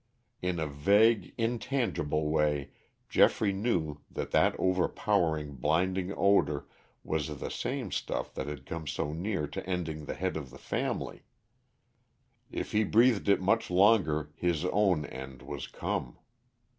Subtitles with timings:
[0.41, 2.71] In a vague, intangible way
[3.07, 6.65] Geoffrey knew that that overpowering blinding odor
[7.03, 10.57] was the same stuff that had come so near to ending the head of the
[10.57, 11.21] family.
[12.49, 16.17] If he breathed it much longer, his own end was come.